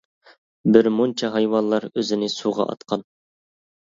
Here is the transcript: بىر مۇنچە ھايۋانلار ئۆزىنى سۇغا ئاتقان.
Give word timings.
بىر 0.77 0.87
مۇنچە 0.99 1.27
ھايۋانلار 1.35 1.85
ئۆزىنى 1.91 2.31
سۇغا 2.37 2.67
ئاتقان. 2.73 3.07